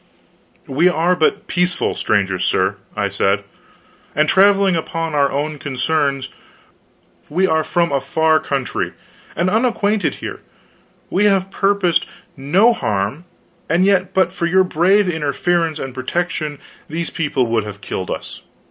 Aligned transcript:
"We 0.65 0.89
are 0.89 1.15
but 1.15 1.45
peaceful 1.45 1.93
strangers, 1.93 2.43
sir," 2.43 2.77
I 2.95 3.07
said, 3.09 3.43
"and 4.15 4.27
traveling 4.27 4.75
upon 4.75 5.13
our 5.13 5.31
own 5.31 5.59
concerns. 5.59 6.29
We 7.29 7.45
are 7.45 7.63
from 7.63 7.91
a 7.91 8.01
far 8.01 8.39
country, 8.39 8.93
and 9.35 9.47
unacquainted 9.47 10.15
here. 10.15 10.39
We 11.11 11.25
have 11.25 11.51
purposed 11.51 12.07
no 12.35 12.73
harm; 12.73 13.25
and 13.69 13.85
yet 13.85 14.11
but 14.15 14.31
for 14.31 14.47
your 14.47 14.63
brave 14.63 15.07
interference 15.07 15.77
and 15.77 15.93
protection 15.93 16.57
these 16.89 17.11
people 17.11 17.45
would 17.45 17.63
have 17.65 17.79
killed 17.81 18.09
us. 18.09 18.41